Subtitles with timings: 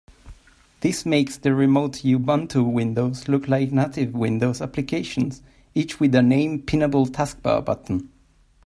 [0.79, 5.43] This makes the remote Ubuntu windows look like native Windows applications,
[5.75, 8.09] each with a named pinnable taskbar button.